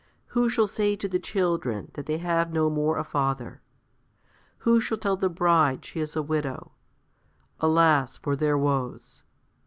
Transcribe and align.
511Who 0.31 0.49
shall 0.49 0.65
say 0.65 0.95
to 0.95 1.07
the 1.07 1.19
children 1.19 1.91
that 1.93 2.07
they 2.07 2.17
have 2.17 2.51
no 2.51 2.71
more 2.71 2.97
a 2.97 3.03
father? 3.03 3.61
Who 4.57 4.81
shall 4.81 4.97
tell 4.97 5.15
the 5.15 5.29
Bride 5.29 5.85
she 5.85 5.99
is 5.99 6.15
a 6.15 6.23
widow? 6.23 6.71
Alas 7.59 8.17
for 8.17 8.35
their 8.35 8.57
woes! 8.57 9.25